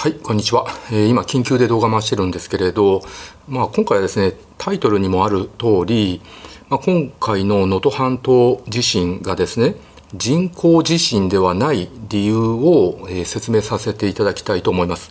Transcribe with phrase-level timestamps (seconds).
[0.00, 0.64] はい、こんにちは。
[0.90, 3.02] えー、今、緊急で動画回してるんですけれど、
[3.46, 6.22] まあ、今回はですね、タイトルにもある通り、
[6.70, 9.74] まあ、今回の能登半島地震がですね、
[10.14, 15.10] 人工地震ではない理由を、えー、説明させていただきたいと思います。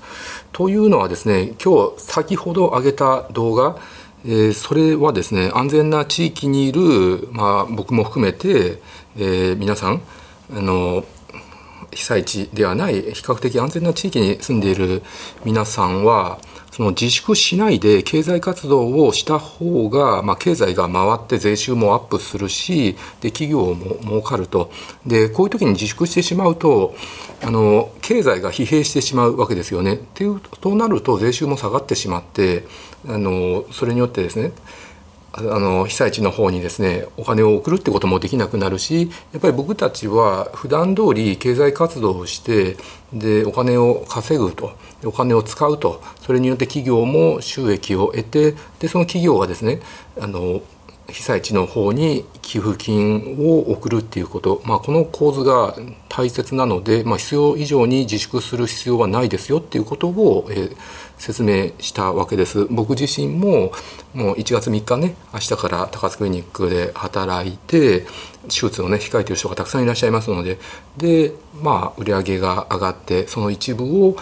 [0.54, 3.78] というのはですね、今日先ほど上げた動画、
[4.26, 8.82] えー、それはですね、安全な地域にいる、まあ、僕も含めて、
[9.20, 10.02] え、皆さん、
[10.52, 11.04] あの
[11.92, 15.02] 被災地ではない比較的安全な地域に住んでいる
[15.46, 16.40] 皆さんは
[16.72, 24.72] その自粛しないで経済活動をした方が、まあ、経済が回って税収もアップするしで企業も儲かると
[25.06, 26.96] でこういう時に自粛してしまうと
[27.44, 29.96] あの経済が疲弊してしまうわけですよね。
[29.96, 32.66] っていうとなると税収も下がってしまって
[33.08, 34.52] あのそれによってですね
[35.32, 42.78] あの被災地の方にですねお金を送るってこともできなくなるしやっぱり僕たちは普段通り経済活動をして
[43.14, 44.72] でお金を稼ぐと
[45.06, 49.82] お金を使うとそれによって企業も収益を得てでその企業がですね
[50.20, 50.62] あの
[51.12, 55.76] 被災地の方に寄付金を送るっていうこと、まあ、この構図が
[56.08, 60.76] 大切なので、まあ、必要以上に自粛する必要はないですよっていうことを、えー、
[61.18, 62.66] 説明したわけです。
[62.66, 63.72] 僕自身も
[64.14, 68.02] もう1月3日ね明日から高津クリニックで働いて
[68.44, 70.58] 手術をね控えてる人がたくさんいらっしゃいますので。
[70.98, 74.18] でまあ売り上げが上がってその一部を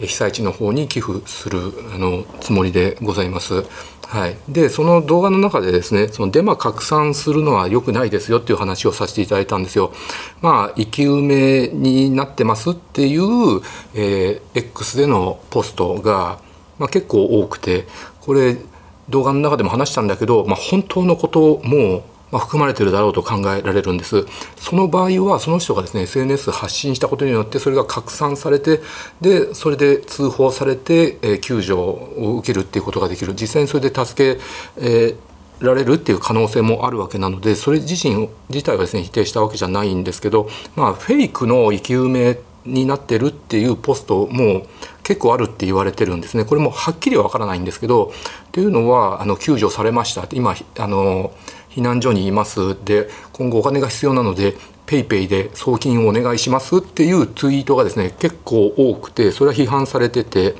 [0.00, 1.60] 被災地の方に寄付する
[1.94, 3.64] あのつもりでございます。
[4.12, 9.92] はい、でその動画の中でですねそのデマ拡散するのは良くないですよっていう話をさせていただいたんですよ。
[10.42, 13.62] まあ生き埋めになってますっていう、
[13.94, 16.38] えー、X でのポストが、
[16.78, 17.86] まあ、結構多くて
[18.20, 18.58] これ
[19.08, 24.26] 動画の中でも話したんだけど、まあ、本当のこともまあ、含まれているだろうと考えられるんです。
[24.56, 28.80] その場合はその人がですね SNS 発信したことによってそれが拡散されて
[29.20, 33.34] でそれで通報されて、えー、救助を受けるっていうことができる。
[33.34, 34.40] 実際にそれで助け、
[34.78, 35.16] えー
[35.62, 44.66] られるっていう可能性もあるわけなのでそれ自身自体はですね否定したわけじゃないんですけどまあフェイクの生き埋めになってるっていうポストも
[45.02, 46.44] 結構あるって言われてるんですね。
[46.44, 48.12] これもはっきりはわからないんですけど
[48.46, 51.32] っていうのはあの救助されました今あの
[51.70, 52.76] 避難所にいます。
[52.84, 54.56] で今後お金が必要なので
[54.92, 60.54] PayPay で送金をお願いしますっていうツイートがですね結構多くてそれは批判されてて、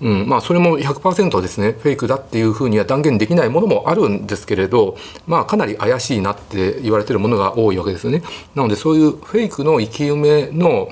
[0.00, 4.96] うんまあ、それも100%はですねフェイクだっていうふうには断言できないものもあるんですけれど、
[5.28, 8.22] まあ、かなり怪しいなって言われてるものが多いわけですよね。
[8.56, 10.88] なのでそういうフェイクの生き埋めの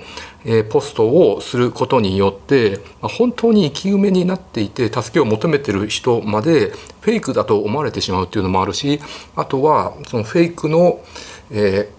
[0.49, 6.71] えポストをすることによってま本当に生き埋めになっていて助けを求めてる人まで
[7.01, 9.01] フェイクだと思われてしまうっていうのもあるし
[9.35, 11.01] あとはそのフェイクの、
[11.51, 11.96] えー、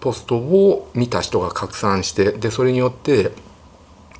[0.00, 3.32] ポストを見た人が拡散してでそれによって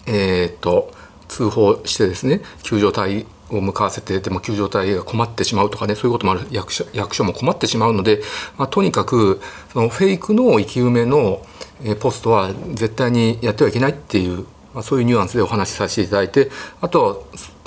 [0.06, 0.92] えー、っと
[1.28, 8.20] 通報してですね救助隊を向かわせてでも救助隊が困ってしまうとかねそういうこともある役所役所も困ってしまうので、
[8.56, 9.40] まあ、とにかく
[9.72, 11.42] そのフェイクの生き埋めの
[12.00, 16.50] ポストは絶対にやってはいけないっていう、まあ、そういうニュアンスでお話しさせていただいて
[16.80, 17.16] あとは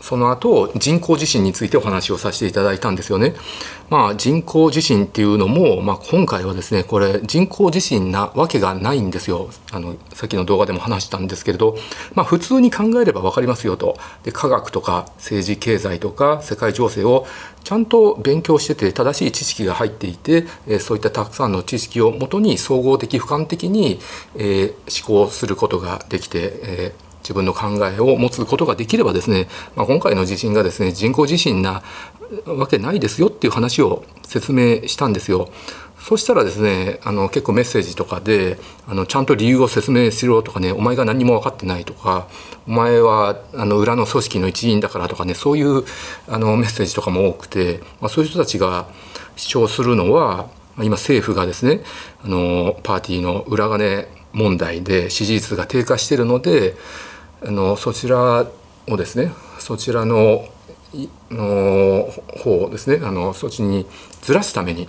[0.02, 3.34] その後人工地震についてお話をさせていただいたんですよね。
[3.92, 11.76] まあ、人工地震っていうのも、まあ、今回はですねこれ人工地震なわけがないんですよあのさっきの動画でも話したんですけれど、
[12.16, 17.28] まあ、普通に考えれば分かりますよとで科学とか政治経済とか世界情勢を
[17.66, 24.00] ちゃんと勉強してて正しい知識が入っていて、えそういったたくさんの知識をもとに総合的俯瞰的に、
[24.36, 31.84] えー、思考することができて、えー自分の考えを持つことができればですね、まあ、今回の地震がですね人工地震な
[32.46, 35.50] わけないですよっていう話を説明したんですよ。
[36.02, 42.28] そしたらですねあの結構メッセージとかであのちゃんと理由を説明しろとかねお前が何も分かってないとか
[42.68, 45.84] お前はあの裏の組織の一員だからとかねそういう
[46.28, 48.88] あのメッセージとかも多くて、まあ、そういう人たちが
[49.36, 51.82] 主張するのは今政府がですね
[52.24, 56.76] あのパーティーの裏金問題で支持率が低下しているので
[57.44, 58.46] あのそちら
[58.88, 60.46] をですねそちらの
[61.30, 62.10] の
[62.44, 63.86] 方ですねあのそっちに
[64.22, 64.88] ずらすために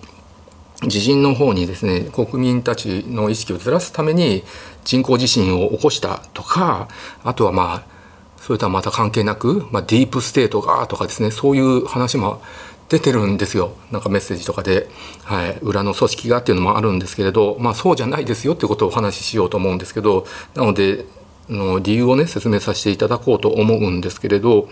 [0.88, 4.42] 地震の方にですね国民たちの意識をずらすために
[4.84, 6.88] 人工地震を起こしたとか
[7.22, 7.92] あとはまあ
[8.38, 12.42] それとはまた関係なく、まあ、ディープステートがとかですねそういう話も
[12.88, 13.72] 出てるんですよ。
[13.90, 14.88] なんかメッセージとかで、
[15.24, 21.06] はい、裏の組織がっていうのもあるんですけれど、まあ、そうじゃないですよってことをお話ししようと思うんですけどなので
[21.48, 24.68] の理由をね説明させていただこうと思うんですけれど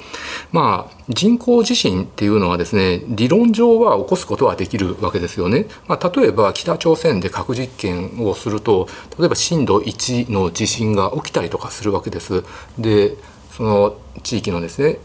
[0.53, 5.67] まあ人工地震っていうのはですね理論上は起こすことはできるわけですよね。
[5.89, 8.89] まあ、例えば北朝鮮で核実験をすると
[9.19, 12.45] 例えば震度1の地震が起きたりとかするわけです。
[12.79, 13.17] で
[13.53, 14.99] その地域のですね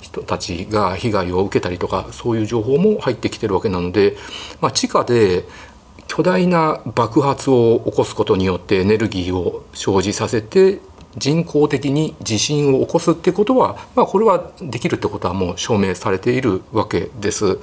[0.00, 4.16] 人たちが被害を受けたりとかそういう情報も入ってきてるわけなので、
[4.60, 5.44] まあ、地下で
[6.06, 10.80] 巨大な爆発を起こすことによってエネルギーを生じさせて
[11.16, 17.58] 人工的に地震を起こすってことは、まあ、これはできるってことはもう証明されているわけです。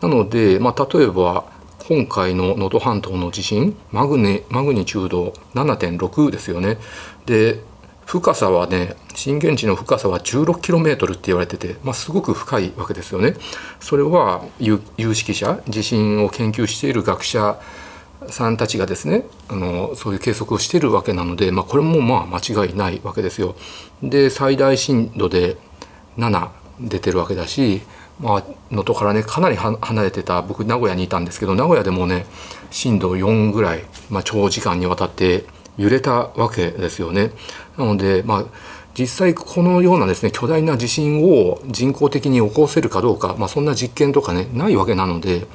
[0.00, 1.44] なので、まあ、例えば
[1.88, 6.78] 今回の能登半島の地震マグネマグニチュード7.6ですよね。
[7.26, 7.60] で
[8.04, 13.34] 深さはね震源地の深さは 16km って言われてて、まあ、すごく深いわけですよね。
[13.80, 14.80] それは有
[15.14, 17.58] 識者地震を研究している学者
[18.28, 23.54] さんたちがですねあのそういう計測をしてるわけなので、まあ、これもまあ間違いないわけですよ。
[24.02, 25.56] で最大震度で
[26.18, 27.82] 7出てるわけだし
[28.20, 32.26] まあ能登からねかなり離れてた僕名古屋にいたんですけど名古屋でもね
[32.70, 35.44] 震度4ぐらい、まあ、長時間にわたって
[35.76, 37.32] 揺れたわけですよね。
[37.76, 38.44] なのでまあ
[38.94, 45.46] 実際このようなですね巨大な地震を人工的に起こせるかどうか、まあ、そんな実験とかねないわけなので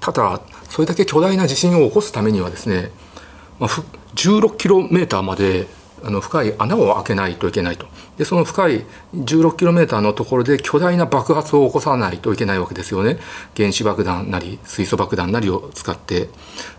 [0.00, 2.90] ただそれだけ巨大な地震を起こすためにはですね、
[3.58, 3.70] まあ、
[4.14, 5.66] 16km まで
[6.04, 7.86] あの深い穴を開けないといけないと。
[8.16, 8.84] でその深い
[9.14, 13.18] 16km のところで巨大な爆発を起こさないといけないわけですよね。
[13.56, 16.28] 原子爆弾なり水素爆弾なりを使って。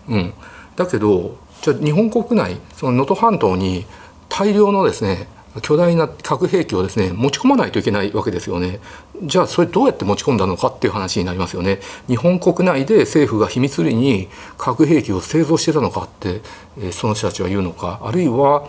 [0.08, 0.32] うん、
[0.76, 3.84] だけどじゃあ日本国内その能登半島に
[4.28, 5.28] 大量のですね
[5.62, 8.78] 巨大な核兵器をですね持ち込まないといけないわけですよね。
[9.22, 11.80] じゃあそれどうやって持ち込んだのかっていう話になりますよね。
[12.06, 16.40] 日本国内で政府が秘密裏に核兵器を製造してたのかって、
[16.80, 18.00] えその人たちは言うのか。
[18.04, 18.68] あるいは、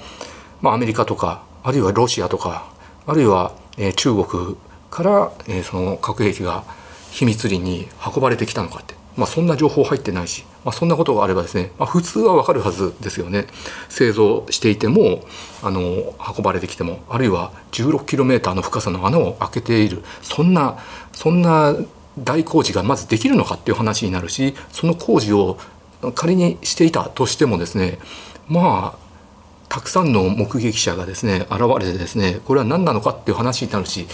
[0.62, 2.66] まあ、アメリカとかあるいはロシアとか
[3.06, 4.57] あるいは、え中国
[4.89, 6.63] から、えその核兵器が
[7.12, 9.00] 秘密裏に運ばれてきたのかって。
[9.17, 13.47] まあ、そんな情報入ってないし、まあ、そんなことがあればですね、まあ、普通はわかるはずですよね。
[13.89, 15.23] 製造していても
[15.61, 20.03] あの運ばれてきてもあるいは 16km の深さの穴を開けている。
[20.21, 20.77] そんな
[21.13, 21.75] そんな
[22.19, 25.57] 大工事がまずできるのかっていう話になるしその工事を
[26.15, 27.99] 仮にしていたとしてもですね
[28.47, 29.11] まあ
[29.69, 34.07] たくさんの目撃者がですね現れてですねこれは何なのかっていう話になるし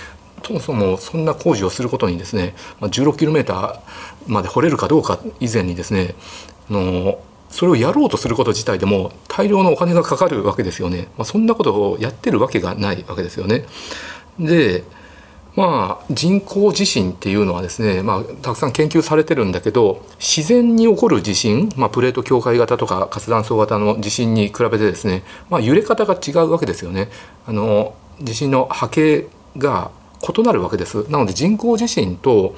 [0.47, 3.79] そもそもそんな工事をすることにですね 16km
[4.27, 6.15] まで掘れるかどうか以前にですね
[6.69, 13.65] のそれをやろうとすること自体でも大量のお金がかかるわけですよね、まあ、そんなことをやってるわけがないわけですよね。
[14.39, 14.83] で
[15.55, 27.09] まあ人工地震っていうのはですね、まあ、たくさん研究されてるんだけど自然に起こる地震、まあ、プレート境界型とか活断層型の地震に比べてですね、まあ、揺れ方が違うわけですよね。
[27.47, 29.27] あの地震の波形
[29.57, 29.91] が
[30.21, 31.09] 異なるわけです。
[31.09, 32.55] なので人工地震と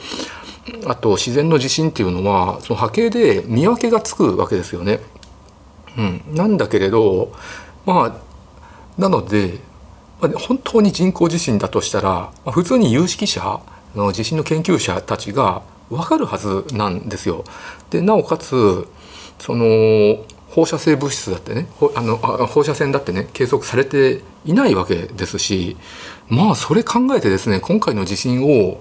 [0.85, 4.99] あと自然の地震っていうのはその波形で見分けがつくわけですよね。
[5.97, 7.31] うん、なんだけれど
[7.85, 9.59] まあなので
[10.19, 13.61] 本当に人工地震だとしたら普通に有識者
[13.95, 17.43] の地震の研究者たちが分かるはずなんですよ。
[17.89, 18.87] でなおかつ
[19.39, 20.17] その
[20.49, 25.77] 放射性物質だってねあの放射線だってね計測されていないわけですし
[26.27, 28.79] まあそれ考えてですね今回の地震を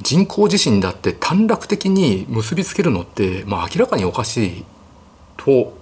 [0.00, 4.64] 人工地震だって短絡的に結びつけるのって、まあ、明らかにおかしい
[5.36, 5.76] と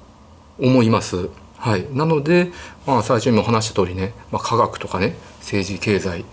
[0.58, 1.30] 思います。
[1.56, 2.52] はい、なので、
[2.86, 6.24] まあ、最初にも話した通りね、まあ、科学とかね政治経済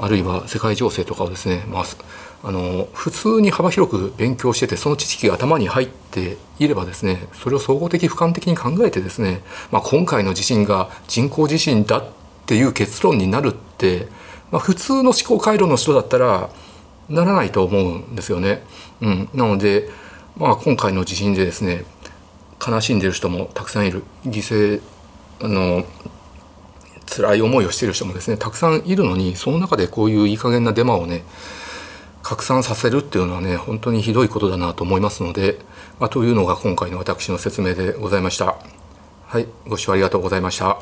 [0.00, 1.84] あるいは世界情勢とかをですね、まあ、
[2.44, 12.04] あの普通に幅広く勉強しててその知識が頭に入っていればですねそれを総合的俯瞰的に考えてですね、まあ、今回の地震が人工地震だっ
[12.46, 14.08] ていう結論になるって、
[14.50, 16.50] まあ、普通の思考回路の人だったら
[17.08, 18.64] ならないと思うんですよね。
[19.00, 19.88] うん、なので、
[20.36, 21.84] まあ、今回の地震でですね
[22.64, 24.80] 悲しんでる人もたくさんいる犠牲
[25.44, 25.84] あの
[27.06, 31.24] 辛い思いをしている人もですねたくさんいるのにその中でこういういい加減なデマをね
[32.32, 35.58] 拡散させるっていうのはね本当にひどいことだなと思いますので、
[36.00, 38.56] まあ、というのが今回の私の説明でございました。
[39.26, 40.78] はい、ご視聴ありがとうございました。